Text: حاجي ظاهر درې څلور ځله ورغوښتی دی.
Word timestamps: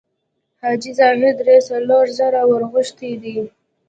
حاجي 0.61 0.91
ظاهر 0.99 1.31
درې 1.39 1.57
څلور 1.69 2.05
ځله 2.17 2.41
ورغوښتی 2.49 3.11
دی. 3.23 3.37